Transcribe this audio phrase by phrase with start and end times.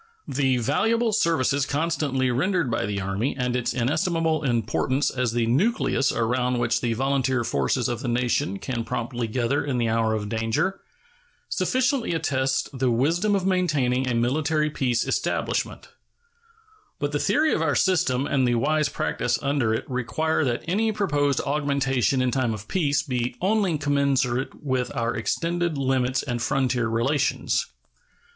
[0.27, 6.11] The valuable services constantly rendered by the Army and its inestimable importance as the nucleus
[6.11, 10.27] around which the volunteer forces of the nation can promptly gather in the hour of
[10.27, 10.79] danger,
[11.49, 15.89] sufficiently attest the wisdom of maintaining a military peace establishment;
[16.97, 20.91] but the theory of our system and the wise practice under it require that any
[20.91, 26.87] proposed augmentation in time of peace be only commensurate with our extended limits and frontier
[26.87, 27.67] relations.